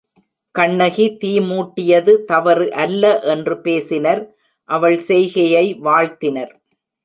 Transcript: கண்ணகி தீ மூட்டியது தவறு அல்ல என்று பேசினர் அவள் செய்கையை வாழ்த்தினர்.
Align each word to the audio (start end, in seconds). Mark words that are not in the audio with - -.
கண்ணகி 0.55 1.05
தீ 1.17 1.31
மூட்டியது 1.39 2.13
தவறு 2.23 2.67
அல்ல 2.75 3.03
என்று 3.33 3.55
பேசினர் 3.61 4.23
அவள் 4.69 4.99
செய்கையை 5.09 5.65
வாழ்த்தினர். 5.79 6.53